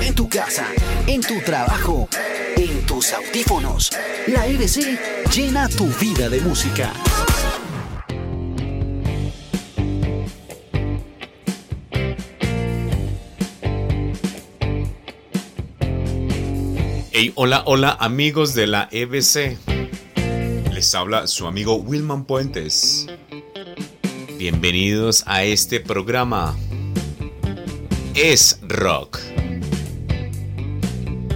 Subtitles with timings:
[0.00, 0.66] en tu casa,
[1.06, 2.08] en tu trabajo,
[2.56, 3.90] en tus audífonos.
[4.26, 4.98] La EBC
[5.34, 6.92] llena tu vida de música.
[17.12, 19.56] Hey, hola, hola amigos de la EBC.
[20.72, 23.06] Les habla su amigo Wilman Puentes.
[24.36, 26.56] Bienvenidos a este programa.
[28.14, 29.23] Es rock.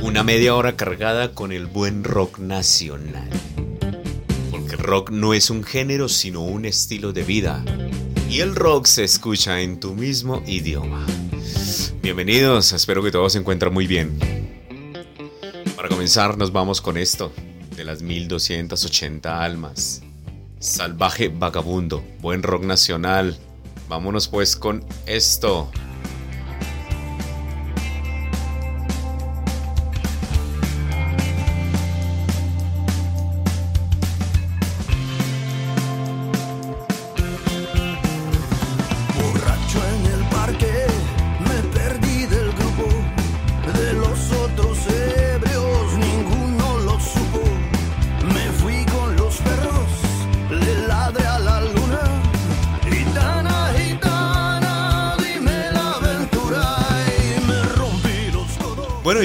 [0.00, 3.28] Una media hora cargada con el buen rock nacional.
[4.50, 7.64] Porque rock no es un género, sino un estilo de vida.
[8.30, 11.04] Y el rock se escucha en tu mismo idioma.
[12.00, 14.18] Bienvenidos, espero que todos se encuentren muy bien.
[15.76, 17.32] Para comenzar, nos vamos con esto,
[17.76, 20.02] de las 1280 almas.
[20.60, 23.36] Salvaje vagabundo, buen rock nacional.
[23.88, 25.70] Vámonos pues con esto.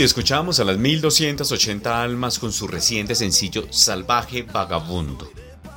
[0.04, 5.32] Y escuchamos a las 1280 almas con su reciente sencillo Salvaje Vagabundo.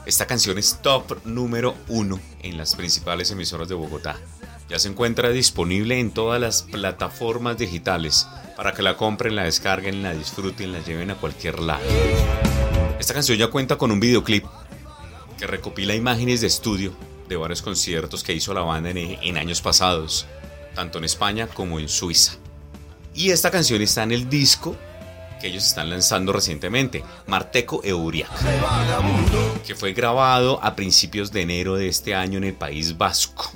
[0.05, 4.18] Esta canción es top número uno en las principales emisoras de Bogotá.
[4.68, 10.02] Ya se encuentra disponible en todas las plataformas digitales para que la compren, la descarguen,
[10.02, 11.86] la disfruten, la lleven a cualquier lado.
[12.98, 14.44] Esta canción ya cuenta con un videoclip
[15.38, 16.92] que recopila imágenes de estudio
[17.28, 20.27] de varios conciertos que hizo la banda en, en años pasados,
[20.74, 22.38] tanto en España como en Suiza.
[23.17, 24.77] Y esta canción está en el disco
[25.41, 28.31] que ellos están lanzando recientemente, Marteco Euriac,
[29.67, 33.51] que fue grabado a principios de enero de este año en el País Vasco.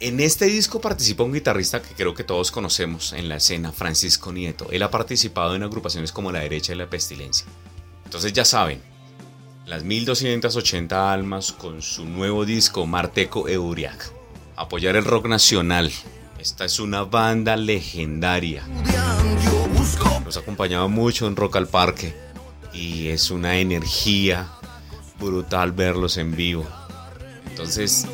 [0.00, 4.32] En este disco participa un guitarrista que creo que todos conocemos en la escena, Francisco
[4.32, 4.68] Nieto.
[4.70, 7.46] Él ha participado en agrupaciones como La Derecha y La Pestilencia.
[8.04, 8.80] Entonces ya saben,
[9.66, 14.12] las 1280 almas con su nuevo disco Marteco Euriac.
[14.56, 15.92] Apoyar el rock nacional,
[16.38, 18.66] esta es una banda legendaria.
[20.24, 22.14] Nos acompañaba mucho en Rock al Parque
[22.72, 24.48] y es una energía
[25.18, 26.66] brutal verlos en vivo.
[27.48, 28.06] Entonces,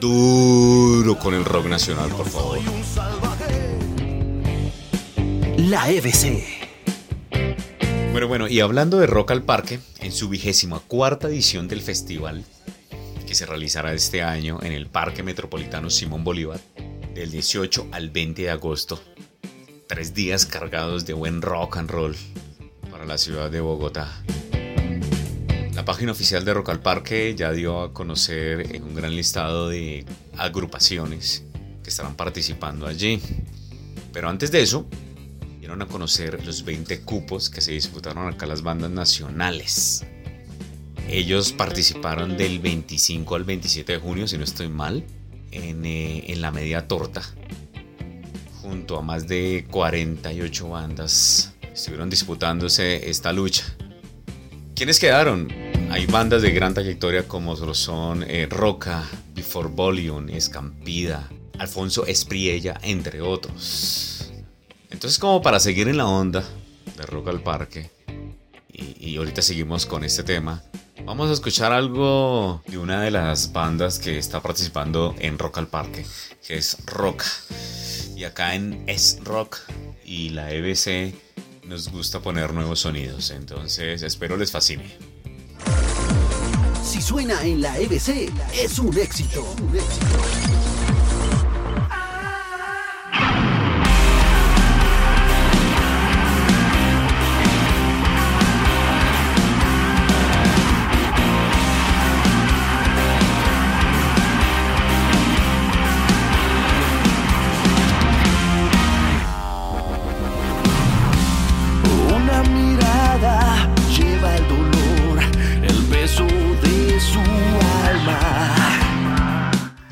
[0.00, 2.58] duro con el rock nacional, por favor.
[5.56, 6.44] La EBC.
[8.12, 12.44] Bueno, bueno, y hablando de Rock al Parque, en su vigésima cuarta edición del festival,
[13.26, 16.60] que se realizará este año en el Parque Metropolitano Simón Bolívar,
[17.16, 19.02] del 18 al 20 de agosto.
[19.88, 22.14] Tres días cargados de buen rock and roll
[22.90, 24.22] para la ciudad de Bogotá.
[25.74, 30.04] La página oficial de Rock al Parque ya dio a conocer un gran listado de
[30.36, 31.44] agrupaciones
[31.82, 33.22] que estarán participando allí.
[34.12, 34.86] Pero antes de eso,
[35.58, 40.04] dieron a conocer los 20 cupos que se disputaron acá las bandas nacionales.
[41.08, 45.06] Ellos participaron del 25 al 27 de junio, si no estoy mal,
[45.56, 47.22] eh, en, la media torta,
[48.60, 53.64] junto a más de 48 bandas, estuvieron disputándose esta lucha.
[54.74, 55.48] ¿Quiénes quedaron?
[55.90, 61.26] Hay bandas de gran trayectoria como son eh, Roca, Before Volume, Escampida,
[61.58, 64.32] Alfonso Espriella, entre otros.
[64.90, 66.44] Entonces como para seguir en la onda
[66.98, 67.90] de Rock al Parque,
[68.70, 70.62] y, y ahorita seguimos con este tema,
[71.06, 75.68] Vamos a escuchar algo de una de las bandas que está participando en Rock al
[75.68, 76.04] Parque,
[76.44, 77.22] que es Rock.
[78.16, 79.58] Y acá en Es Rock
[80.04, 81.14] y la EBC
[81.64, 84.98] nos gusta poner nuevos sonidos, entonces espero les fascine.
[86.82, 89.46] Si suena en la EBC, es un éxito.
[89.54, 90.55] Es un éxito.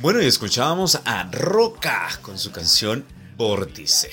[0.05, 3.07] Bueno, y escuchábamos a Roca con su canción
[3.39, 4.11] Vórtice.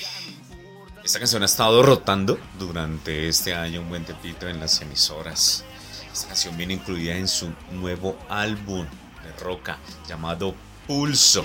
[1.04, 5.66] Esta canción ha estado rotando durante este año un buen tempito en las emisoras.
[6.14, 10.56] Esta canción viene incluida en su nuevo álbum de Roca llamado
[10.88, 11.44] Pulso.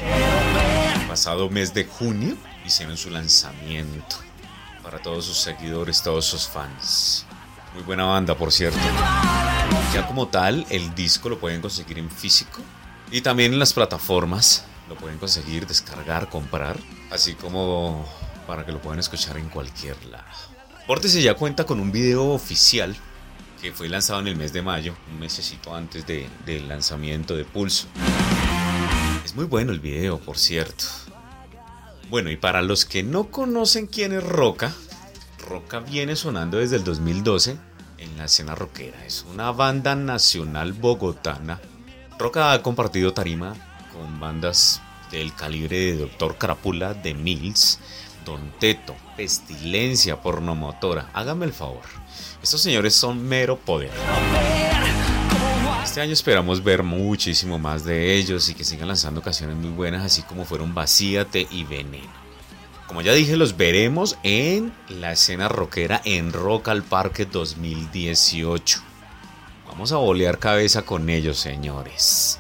[0.95, 4.15] El pasado mes de junio hicieron su lanzamiento.
[4.81, 7.27] para todos sus seguidores, todos sus fans.
[7.75, 8.79] Muy buena banda, por cierto.
[9.93, 12.63] Ya como tal, el disco lo pueden conseguir en físico
[13.17, 14.67] y también en las plataformas.
[14.91, 16.77] Lo pueden conseguir, descargar, comprar,
[17.11, 18.07] así como
[18.47, 20.27] para que lo puedan escuchar en cualquier lado.
[20.87, 22.95] Vórtice ya cuenta con un video oficial
[23.63, 27.87] que fue lanzado en el mes de mayo, un mesecito antes del lanzamiento de Pulso.
[29.25, 30.85] Es muy bueno el video, por cierto.
[32.11, 34.75] Bueno, y para los que no conocen quién es Roca,
[35.49, 37.57] Roca viene sonando desde el 2012
[37.97, 39.07] en la escena rockera.
[39.07, 41.63] Es una banda nacional bogotana.
[42.19, 43.55] Roca ha compartido tarima
[43.93, 44.81] con bandas
[45.11, 47.79] del calibre de Doctor Carapula, de Mills,
[48.25, 51.11] Don Teto, Pestilencia, Pornomotora.
[51.13, 51.85] Hágame el favor.
[52.43, 53.91] Estos señores son mero poder.
[55.85, 60.05] Este año esperamos ver muchísimo más de ellos y que sigan lanzando canciones muy buenas,
[60.05, 62.27] así como fueron Vacíate y Veneno.
[62.87, 68.96] Como ya dije, los veremos en la escena rockera en Rock al Parque 2018.
[69.77, 72.39] Vamos a bolear cabeza con ellos, señores.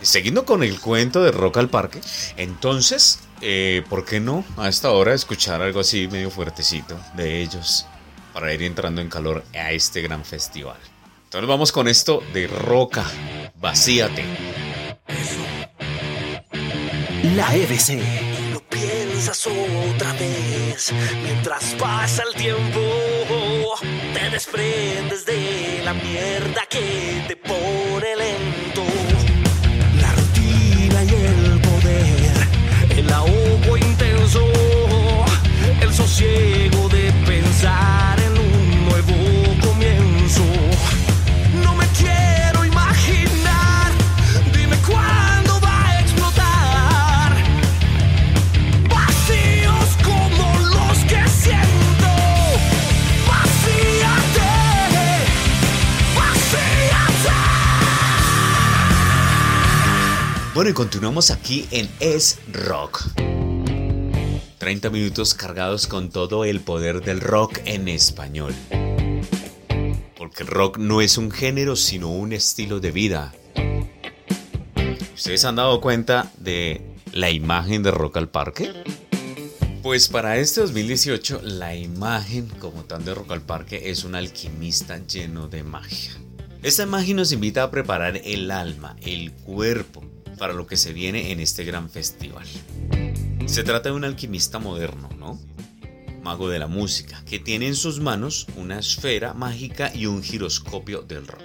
[0.00, 2.00] Siguiendo con el cuento de Rock al Parque,
[2.36, 7.86] entonces, eh, ¿por qué no a esta hora escuchar algo así medio fuertecito de ellos
[8.32, 10.78] para ir entrando en calor a este gran festival?
[11.24, 13.04] Entonces vamos con esto de Roca,
[13.56, 14.24] vacíate.
[17.34, 18.00] La EBC.
[18.52, 20.92] Lo piensas otra vez
[21.24, 23.49] mientras pasa el tiempo.
[24.14, 28.84] Te desprendes de la mierda que te pone lento.
[30.00, 34.46] La rutina y el poder, el ahogo intenso,
[35.80, 36.69] el sosiego
[60.60, 63.02] Bueno, y continuamos aquí en Es Rock.
[64.58, 68.52] 30 minutos cargados con todo el poder del rock en español.
[70.18, 73.32] Porque el rock no es un género, sino un estilo de vida.
[75.14, 78.70] ¿Ustedes han dado cuenta de la imagen de Rock al Parque?
[79.82, 84.98] Pues para este 2018 la imagen como tal de Rock al Parque es un alquimista
[85.06, 86.12] lleno de magia.
[86.62, 90.04] Esta imagen nos invita a preparar el alma, el cuerpo,
[90.40, 92.46] para lo que se viene en este gran festival.
[93.44, 95.38] Se trata de un alquimista moderno, ¿no?
[96.22, 101.02] Mago de la música, que tiene en sus manos una esfera mágica y un giroscopio
[101.02, 101.42] del rock.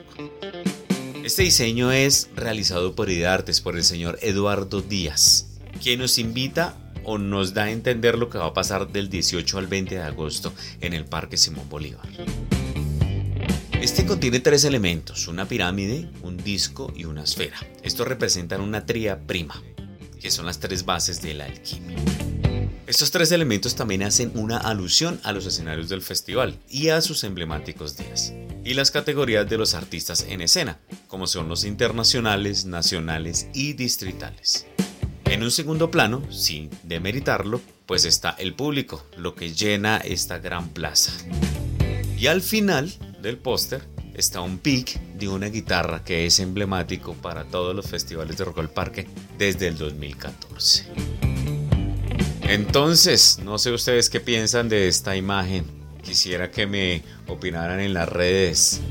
[1.25, 5.47] Este diseño es realizado por Idartes, por el señor Eduardo Díaz,
[5.83, 9.57] quien nos invita o nos da a entender lo que va a pasar del 18
[9.57, 12.07] al 20 de agosto en el Parque Simón Bolívar.
[13.85, 17.59] Este contiene tres elementos, una pirámide, un disco y una esfera.
[17.83, 19.61] Estos representan una tría prima,
[20.19, 21.95] que son las tres bases de la alquimia.
[22.87, 27.23] Estos tres elementos también hacen una alusión a los escenarios del festival y a sus
[27.23, 28.33] emblemáticos días,
[28.63, 34.65] y las categorías de los artistas en escena, como son los internacionales, nacionales y distritales.
[35.25, 40.69] En un segundo plano, sin demeritarlo, pues está el público, lo que llena esta gran
[40.69, 41.11] plaza.
[42.18, 42.92] Y al final
[43.25, 43.81] del póster
[44.13, 48.59] está un pic de una guitarra que es emblemático para todos los festivales de Rock
[48.59, 50.85] al Parque desde el 2014.
[52.44, 55.65] Entonces, no sé ustedes qué piensan de esta imagen.
[56.03, 58.81] Quisiera que me opinaran en las redes.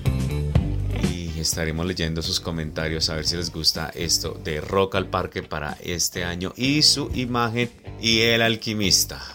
[1.13, 5.45] Y estaremos leyendo sus comentarios a ver si les gusta esto de Rock al Parque
[5.45, 9.34] para este año y su imagen y el alquimista.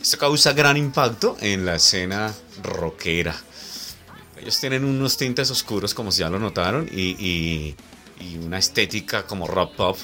[0.00, 2.32] Esto causa gran impacto en la escena
[2.62, 3.34] rockera.
[4.38, 7.76] Ellos tienen unos tintes oscuros, como ya lo notaron, y, y-
[8.42, 9.98] una estética como rock pop.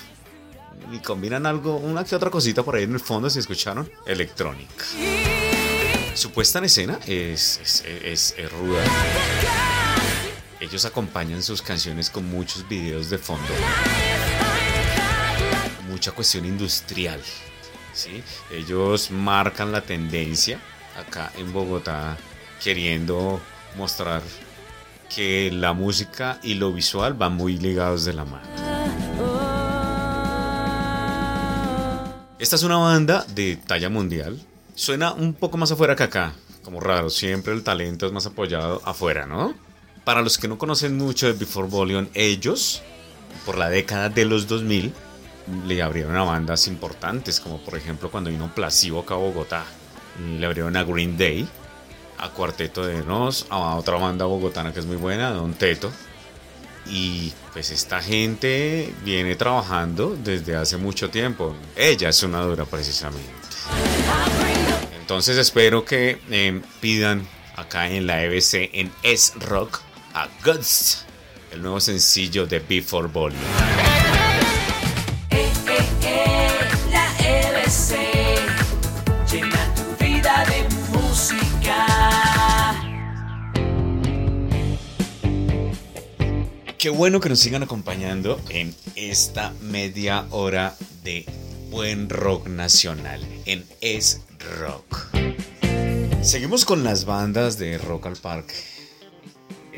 [0.93, 4.85] Y combinan algo, una que otra cosita por ahí en el fondo, si escucharon, electrónica.
[6.15, 8.83] Su puesta en escena es, es, es- es ruda.
[10.71, 13.53] Ellos acompañan sus canciones con muchos videos de fondo.
[15.89, 17.21] Mucha cuestión industrial.
[17.93, 18.23] ¿sí?
[18.53, 20.61] Ellos marcan la tendencia
[20.97, 22.17] acá en Bogotá
[22.63, 23.41] queriendo
[23.77, 24.23] mostrar
[25.13, 28.47] que la música y lo visual van muy ligados de la mano.
[32.39, 34.41] Esta es una banda de talla mundial.
[34.77, 36.33] Suena un poco más afuera que acá.
[36.63, 39.69] Como raro, siempre el talento es más apoyado afuera, ¿no?
[40.05, 42.83] Para los que no conocen mucho de Before Volume, ellos,
[43.45, 44.93] por la década de los 2000,
[45.67, 49.65] le abrieron a bandas importantes, como por ejemplo cuando vino Placebo acá a Bogotá.
[50.39, 51.49] Le abrieron a Green Day,
[52.19, 55.91] a Cuarteto de Nos, a otra banda bogotana que es muy buena, Don Teto.
[56.87, 61.55] Y pues esta gente viene trabajando desde hace mucho tiempo.
[61.77, 63.31] Ella es una dura precisamente.
[65.01, 67.27] Entonces espero que eh, pidan
[67.57, 69.81] acá en la EBC en S-Rock
[70.15, 71.05] a Guts,
[71.53, 73.41] el nuevo sencillo de Before Volume.
[86.79, 90.75] Qué bueno que nos sigan acompañando en esta media hora
[91.05, 91.27] de
[91.69, 94.23] buen rock nacional en Es
[94.59, 95.09] Rock.
[96.23, 98.55] Seguimos con las bandas de Rock al Parque.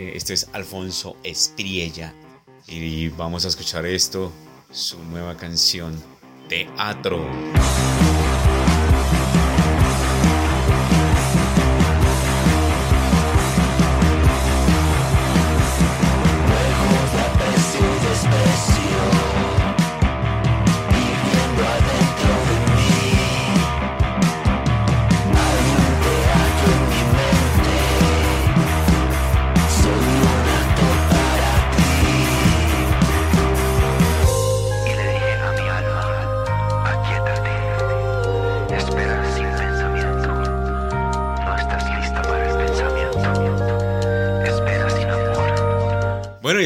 [0.02, 2.12] Eh, Este es Alfonso Espriella
[2.66, 4.32] y vamos a escuchar esto,
[4.70, 6.00] su nueva canción,
[6.48, 7.24] Teatro.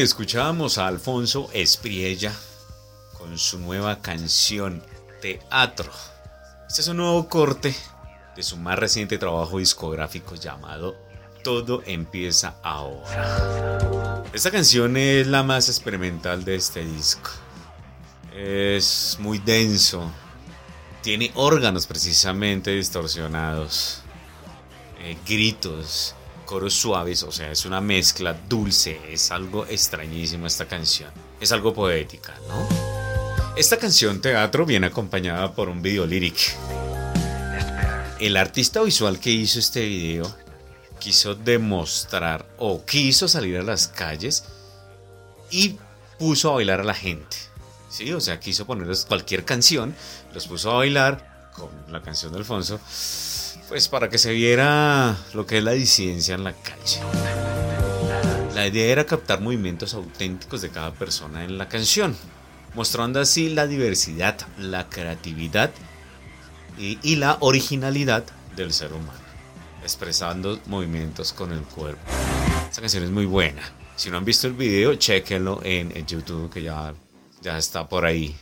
[0.07, 2.31] Escuchábamos a Alfonso Espriella
[3.17, 4.81] con su nueva canción
[5.21, 5.91] Teatro.
[6.65, 7.75] Este es un nuevo corte
[8.33, 10.95] de su más reciente trabajo discográfico llamado
[11.43, 14.23] Todo empieza ahora.
[14.31, 17.29] Esta canción es la más experimental de este disco.
[18.33, 20.09] Es muy denso.
[21.01, 24.03] Tiene órganos precisamente distorsionados.
[25.01, 26.15] eh, gritos,
[26.47, 31.11] coros suaves, o sea, es una mezcla dulce, es algo extrañísimo esta canción.
[31.39, 32.67] Es algo poética, ¿no?
[33.55, 36.55] Esta canción teatro viene acompañada por un video lyric.
[38.19, 40.35] El artista visual que hizo este video
[40.99, 44.45] quiso demostrar o quiso salir a las calles
[45.51, 45.75] y
[46.17, 47.37] puso a bailar a la gente.
[47.89, 49.93] Sí, o sea, quiso ponerles cualquier canción,
[50.33, 52.79] los puso a bailar con la canción de Alfonso,
[53.67, 57.01] pues para que se viera lo que es la disidencia en la calle.
[58.53, 62.15] La idea era captar movimientos auténticos de cada persona en la canción,
[62.73, 65.71] mostrando así la diversidad, la creatividad
[66.77, 68.23] y, la originalidad
[68.55, 69.19] del ser humano,
[69.83, 72.01] expresando movimientos con el cuerpo.
[72.69, 73.61] Esta canción es muy buena.
[73.95, 76.93] Si no han visto el video, chequenlo en, en YouTube que ya,
[77.41, 78.35] ya está por ahí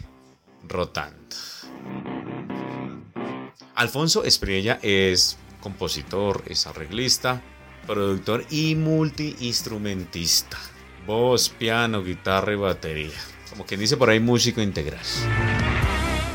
[0.68, 1.16] rotando.
[3.76, 7.42] Alfonso Espriella es compositor, es arreglista,
[7.86, 10.58] productor y multiinstrumentista.
[11.06, 13.18] Voz, piano, guitarra y batería.
[13.50, 15.04] Como quien dice por ahí, músico integral.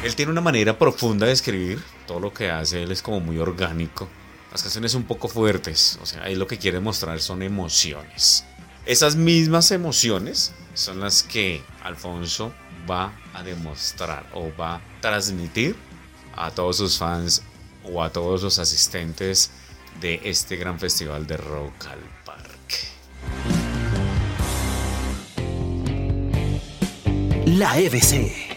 [0.05, 1.83] Él tiene una manera profunda de escribir.
[2.07, 4.07] Todo lo que hace él es como muy orgánico.
[4.53, 5.99] Las canciones un poco fuertes.
[6.03, 8.45] O sea, ahí lo que quiere mostrar son emociones.
[8.85, 12.53] Esas mismas emociones son las que Alfonso
[12.89, 15.75] va a demostrar o va a transmitir
[16.35, 17.43] a todos sus fans
[17.85, 19.51] o a todos los asistentes
[20.01, 22.77] de este gran festival de rock al parque.
[27.47, 28.51] La EBC.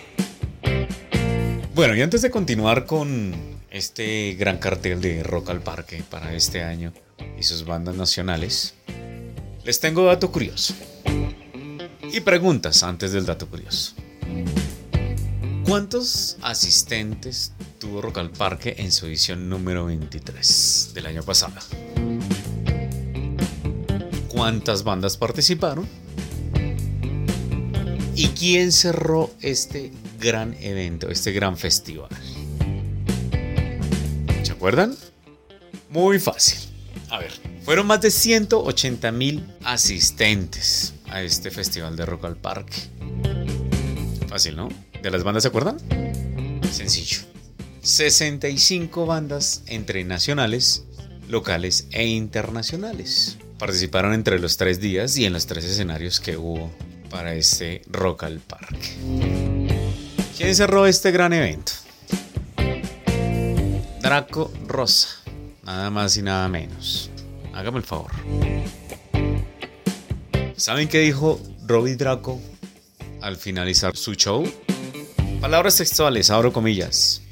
[1.75, 3.33] Bueno, y antes de continuar con
[3.71, 6.93] este gran cartel de Rock al Parque para este año
[7.37, 8.75] y sus bandas nacionales,
[9.65, 10.75] les tengo dato curioso.
[12.03, 13.95] Y preguntas antes del dato curioso.
[15.65, 17.53] ¿Cuántos asistentes
[17.93, 21.53] tuvo Rock al Parque en su edición número 23 del año pasado?
[24.29, 25.87] ¿Cuántas bandas participaron?
[28.15, 32.09] ¿Y quién cerró este gran evento, este gran festival?
[34.41, 34.97] ¿Se acuerdan?
[35.89, 36.57] Muy fácil.
[37.11, 37.31] A ver,
[37.63, 42.77] fueron más de 180 mil asistentes a este festival de Rock al Parque.
[44.27, 44.69] Fácil, ¿no?
[44.99, 45.77] ¿De las bandas se acuerdan?
[46.71, 47.32] Sencillo.
[47.83, 50.85] 65 bandas entre nacionales,
[51.27, 53.37] locales e internacionales.
[53.59, 56.71] Participaron entre los tres días y en los tres escenarios que hubo
[57.09, 58.95] para este Rock al Parque.
[60.37, 61.73] ¿Quién cerró este gran evento?
[64.01, 65.09] Draco Rosa.
[65.63, 67.09] Nada más y nada menos.
[67.53, 68.11] Hágame el favor.
[70.55, 71.37] ¿Saben qué dijo
[71.67, 72.39] Robbie Draco
[73.21, 74.49] al finalizar su show?
[75.41, 77.22] Palabras textuales, abro comillas.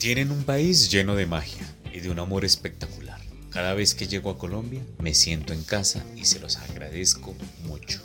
[0.00, 3.20] Tienen un país lleno de magia y de un amor espectacular.
[3.50, 8.00] Cada vez que llego a Colombia me siento en casa y se los agradezco mucho.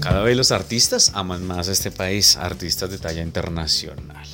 [0.00, 4.26] Cada vez los artistas aman más a este país, artistas de talla internacional.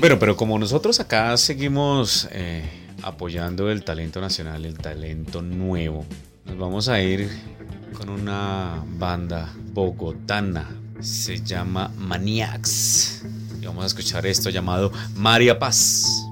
[0.00, 2.64] Bueno, pero como nosotros acá seguimos eh,
[3.02, 6.04] apoyando el talento nacional, el talento nuevo,
[6.46, 7.30] nos vamos a ir
[7.96, 10.68] con una banda bogotana.
[10.98, 13.22] Se llama Maniacs.
[13.66, 16.25] Y vamos a escuchar esto llamado María Paz.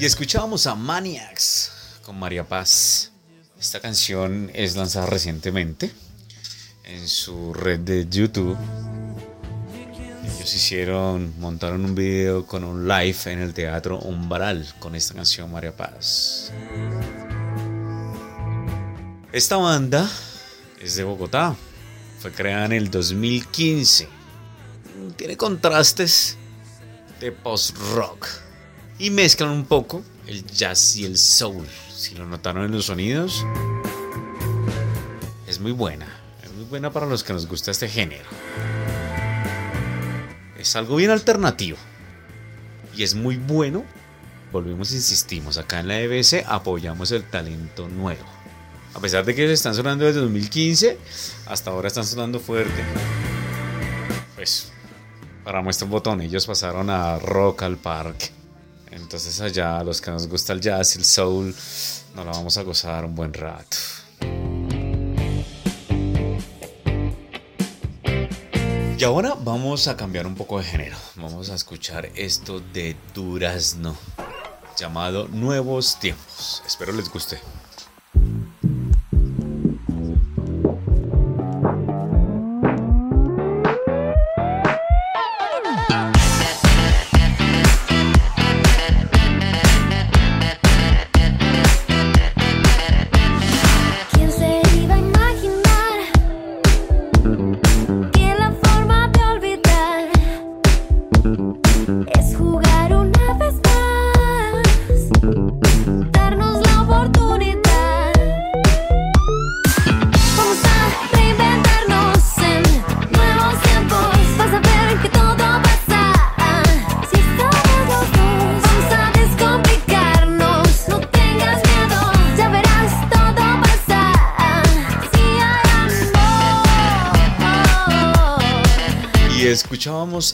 [0.00, 1.72] Y escuchábamos a Maniacs
[2.04, 3.10] con María Paz.
[3.58, 5.90] Esta canción es lanzada recientemente
[6.84, 8.56] en su red de YouTube.
[10.22, 15.50] Ellos hicieron, montaron un video con un live en el teatro Umbral con esta canción
[15.50, 16.52] María Paz.
[19.32, 20.08] Esta banda
[20.80, 21.56] es de Bogotá.
[22.20, 24.08] Fue creada en el 2015.
[25.16, 26.36] Tiene contrastes
[27.18, 28.47] de post-rock
[28.98, 31.66] y mezclan un poco el jazz y el soul.
[31.94, 33.44] Si lo notaron en los sonidos,
[35.46, 36.06] es muy buena.
[36.42, 38.28] Es muy buena para los que nos gusta este género.
[40.58, 41.78] Es algo bien alternativo.
[42.94, 43.84] Y es muy bueno.
[44.52, 48.24] Volvemos, insistimos, acá en la EBC apoyamos el talento nuevo.
[48.94, 50.98] A pesar de que están sonando desde 2015,
[51.46, 52.82] hasta ahora están sonando fuerte.
[54.34, 54.72] Pues,
[55.44, 58.37] para muestra un botón, ellos pasaron a Rock al Parque.
[58.90, 61.54] Entonces allá los que nos gusta el jazz, el soul,
[62.14, 63.76] nos la vamos a gozar un buen rato.
[68.98, 70.96] Y ahora vamos a cambiar un poco de género.
[71.14, 73.96] Vamos a escuchar esto de Durazno,
[74.76, 76.64] llamado Nuevos Tiempos.
[76.66, 77.38] Espero les guste.
[97.38, 97.67] Mm-hmm.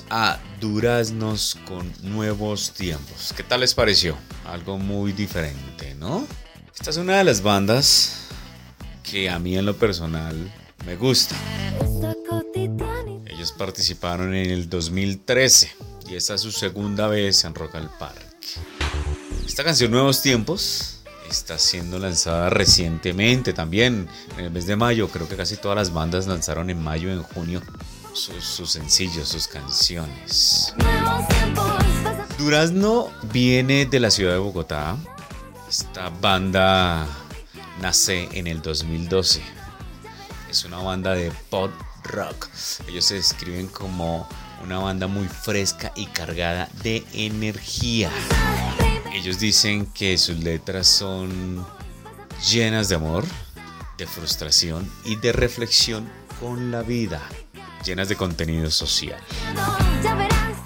[0.08, 3.34] A Duraznos con nuevos tiempos.
[3.36, 4.16] ¿Qué tal les pareció?
[4.46, 6.26] Algo muy diferente, ¿no?
[6.74, 8.28] Esta es una de las bandas
[9.02, 10.34] que a mí en lo personal
[10.86, 11.36] me gusta.
[13.26, 15.72] Ellos participaron en el 2013
[16.08, 18.48] y esta es su segunda vez en Rock al Parque.
[19.46, 25.08] Esta canción Nuevos Tiempos está siendo lanzada recientemente también en el mes de mayo.
[25.08, 27.60] Creo que casi todas las bandas lanzaron en mayo en junio
[28.14, 30.74] sus, sus sencillos, sus canciones.
[32.38, 34.96] Durazno viene de la ciudad de Bogotá.
[35.68, 37.06] Esta banda
[37.80, 39.42] nace en el 2012.
[40.48, 41.70] Es una banda de pop
[42.04, 42.48] rock.
[42.88, 44.28] Ellos se describen como
[44.62, 48.10] una banda muy fresca y cargada de energía.
[49.12, 51.66] Ellos dicen que sus letras son
[52.50, 53.24] llenas de amor,
[53.98, 56.08] de frustración y de reflexión
[56.40, 57.22] con la vida,
[57.84, 59.20] llenas de contenido social.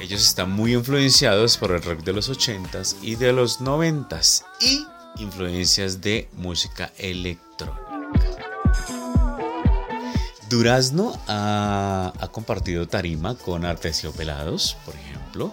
[0.01, 4.87] Ellos están muy influenciados por el rock de los 80s y de los 90s y
[5.23, 7.83] influencias de música electrónica.
[10.49, 15.53] Durazno ha, ha compartido tarima con Artesiopelados, por ejemplo.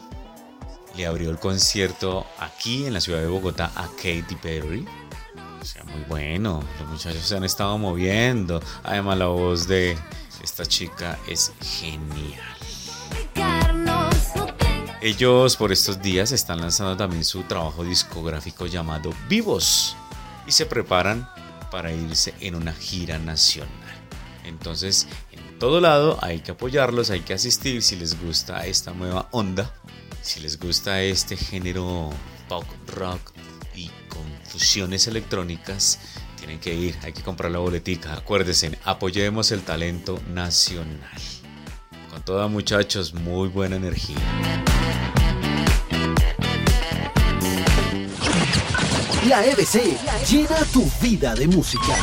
[0.95, 4.85] Le abrió el concierto aquí en la ciudad de Bogotá a Katy Perry.
[5.61, 6.63] O sea, muy bueno.
[6.79, 8.61] Los muchachos se han estado moviendo.
[8.83, 9.97] Además, la voz de
[10.45, 12.39] esta chica es genial.
[15.01, 19.95] Ellos por estos días están lanzando también su trabajo discográfico llamado Vivos
[20.47, 21.27] y se preparan
[21.71, 23.71] para irse en una gira nacional.
[24.43, 29.27] Entonces, en todo lado hay que apoyarlos, hay que asistir si les gusta esta nueva
[29.31, 29.73] onda,
[30.21, 32.11] si les gusta este género
[32.47, 33.31] pop rock
[33.73, 35.99] y con fusiones electrónicas.
[36.45, 38.13] Tienen que ir, hay que comprar la boletica.
[38.13, 41.19] Acuérdense, apoyemos el talento nacional.
[42.11, 44.15] Con toda muchachos, muy buena energía.
[49.27, 49.97] La EBC
[50.29, 51.97] llena tu vida de música.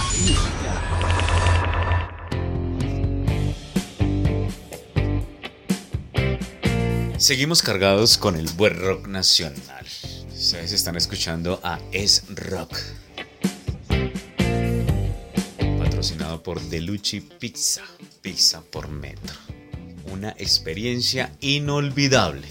[7.16, 9.86] Seguimos cargados con el buen rock nacional.
[10.34, 12.76] Ustedes están escuchando a Es Rock.
[16.44, 17.82] Por Deluchi Pizza.
[18.20, 19.36] Pizza por metro.
[20.10, 22.48] Una experiencia inolvidable.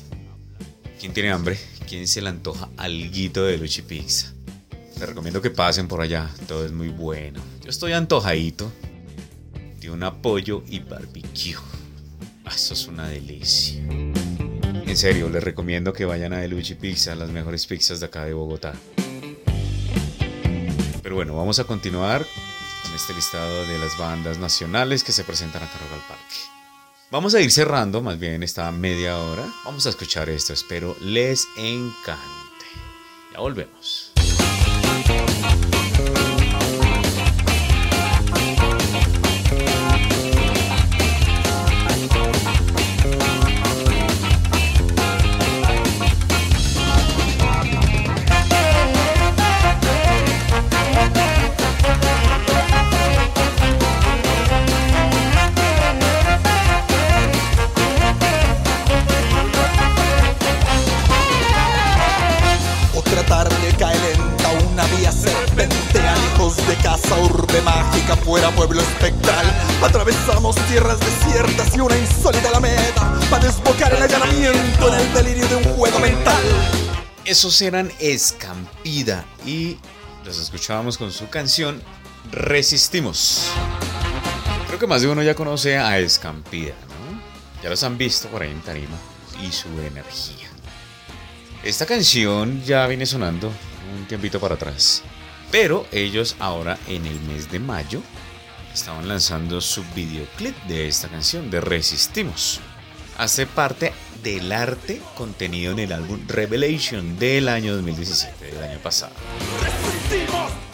[1.00, 1.60] ¿Quién tiene hambre?
[1.90, 4.34] ¿Quién se le antoja alguito de Deluchi Pizza?
[4.98, 6.30] Les recomiendo que pasen por allá.
[6.48, 7.42] Todo es muy bueno.
[7.64, 8.72] Yo estoy antojadito
[9.80, 11.56] de un apoyo y barbecue.
[12.46, 13.82] Ah, Eso es una delicia.
[13.82, 18.34] En serio, les recomiendo que vayan a Deluchi Pizza, las mejores pizzas de acá de
[18.34, 18.74] Bogotá.
[21.04, 22.26] Pero bueno, vamos a continuar
[22.92, 26.36] con este listado de las bandas nacionales que se presentan acá en al Parque.
[27.10, 29.46] Vamos a ir cerrando más bien esta media hora.
[29.64, 32.66] Vamos a escuchar esto, espero les encante.
[33.32, 34.11] Ya volvemos.
[77.62, 79.78] Eran Escampida y
[80.26, 81.82] los escuchábamos con su canción
[82.32, 83.52] Resistimos.
[84.68, 87.62] Creo que más de uno ya conoce a Escampida, ¿no?
[87.62, 88.98] Ya los han visto por ahí en Tarima
[89.44, 90.50] y su energía.
[91.64, 93.52] Esta canción ya viene sonando
[93.96, 95.04] un tiempito para atrás.
[95.52, 98.02] Pero ellos ahora en el mes de mayo
[98.74, 102.60] estaban lanzando su videoclip de esta canción, de Resistimos.
[103.22, 109.14] Hace parte del arte contenido en el álbum Revelation del año 2017, del año pasado.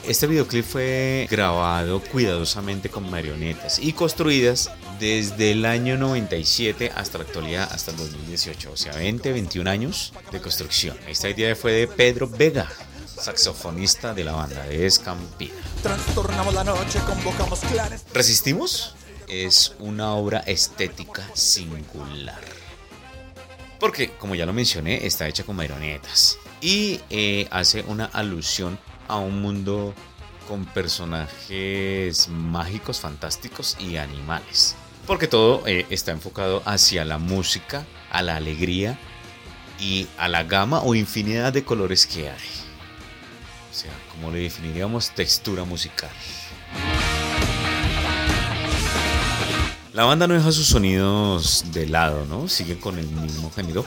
[0.08, 7.26] Este videoclip fue grabado cuidadosamente con marionetas y construidas desde el año 97 hasta la
[7.26, 10.98] actualidad, hasta el 2018, o sea, 20, 21 años de construcción.
[11.06, 12.70] Esta idea fue de Pedro Vega,
[13.20, 14.90] saxofonista de la banda de
[17.70, 18.96] clanes Resistimos
[19.28, 22.42] es una obra estética singular.
[23.80, 29.18] Porque, como ya lo mencioné, está hecha con marionetas y eh, hace una alusión a
[29.18, 29.94] un mundo
[30.48, 34.76] con personajes mágicos, fantásticos y animales.
[35.06, 38.98] Porque todo eh, está enfocado hacia la música, a la alegría
[39.80, 42.48] y a la gama o infinidad de colores que hay.
[43.70, 46.10] O sea, como le definiríamos textura musical.
[49.98, 52.48] La banda no deja sus sonidos de lado, ¿no?
[52.48, 53.84] Siguen con el mismo género,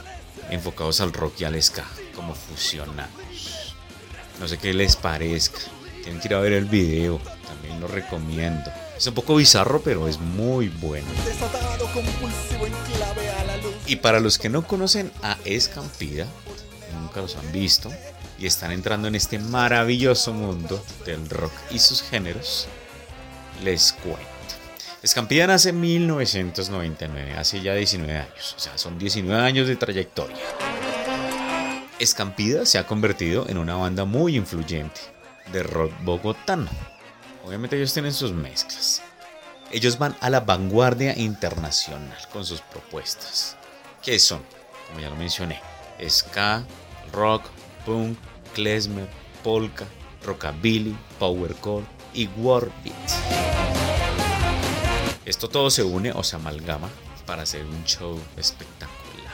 [0.50, 1.84] enfocados al rock y al ska,
[2.16, 3.76] como fusionados.
[4.40, 5.60] No sé qué les parezca.
[6.02, 8.72] Tienen que ir a ver el video, también lo recomiendo.
[8.98, 11.06] Es un poco bizarro, pero es muy bueno.
[13.86, 16.26] Y para los que no conocen a Escampida,
[17.00, 17.88] nunca los han visto,
[18.36, 22.66] y están entrando en este maravilloso mundo del rock y sus géneros,
[23.62, 24.39] les cuento.
[25.02, 30.36] Escampida nace en 1999, hace ya 19 años, o sea, son 19 años de trayectoria.
[31.98, 35.00] Escampida se ha convertido en una banda muy influyente
[35.52, 36.68] de rock bogotano.
[37.46, 39.00] Obviamente ellos tienen sus mezclas.
[39.72, 43.56] Ellos van a la vanguardia internacional con sus propuestas.
[44.02, 44.42] Que son,
[44.88, 45.60] como ya lo mencioné,
[46.08, 46.62] ska,
[47.12, 47.44] rock,
[47.86, 48.18] punk,
[48.54, 49.08] klezmer,
[49.42, 49.86] polka,
[50.22, 53.59] rockabilly, powercore y warbeat.
[55.30, 56.88] Esto todo se une o se amalgama
[57.24, 59.32] para hacer un show espectacular,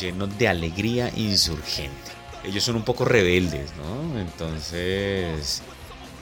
[0.00, 2.12] lleno de alegría insurgente.
[2.44, 4.18] Ellos son un poco rebeldes, ¿no?
[4.18, 5.60] Entonces,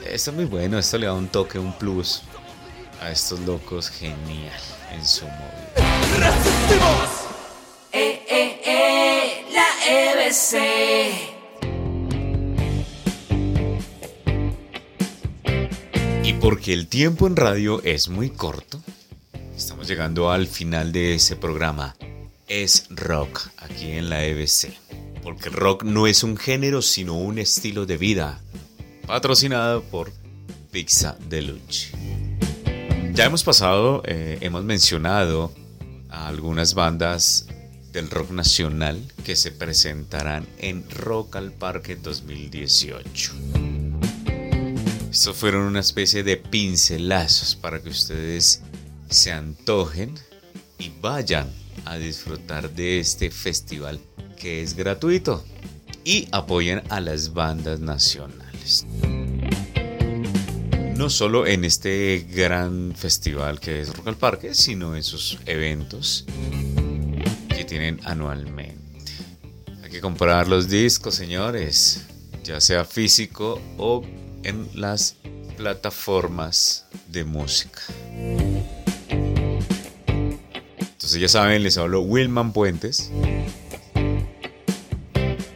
[0.05, 2.23] esto es muy bueno, esto le da un toque, un plus
[3.01, 4.61] a estos locos genial
[4.93, 6.35] en su movida.
[7.93, 11.28] Eh, eh, eh, la EBC.
[16.41, 18.81] Porque el tiempo en radio es muy corto,
[19.57, 21.97] estamos llegando al final de ese programa.
[22.47, 24.73] Es rock aquí en la EBC.
[25.23, 28.41] Porque el rock no es un género, sino un estilo de vida.
[29.07, 30.13] Patrocinado por
[30.71, 31.93] Pizza Deluxe.
[33.13, 35.53] Ya hemos pasado, eh, hemos mencionado
[36.09, 37.47] a algunas bandas
[37.93, 43.58] del rock nacional que se presentarán en Rock al Parque 2018.
[45.11, 48.61] Estos fueron una especie de pincelazos para que ustedes
[49.09, 50.15] se antojen
[50.79, 51.51] y vayan
[51.87, 53.99] a disfrutar de este festival
[54.37, 55.43] que es gratuito
[56.05, 58.87] y apoyen a las bandas nacionales.
[60.95, 66.27] No solo en este gran festival que es Rock al Parque, sino en sus eventos
[67.49, 69.13] que tienen anualmente.
[69.83, 72.03] Hay que comprar los discos, señores,
[72.45, 74.05] ya sea físico o
[74.49, 75.17] en las
[75.57, 77.83] plataformas de música.
[80.81, 83.13] Entonces ya saben, les hablo Wilman Puentes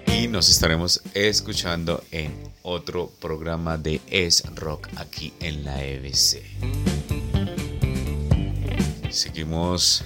[0.06, 6.42] y nos estaremos escuchando en otro programa de Es Rock aquí en la EBC.
[9.10, 10.04] Seguimos